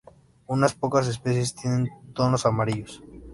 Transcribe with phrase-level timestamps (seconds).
[0.47, 3.03] Unas pocas especies tienen tonos amarillos.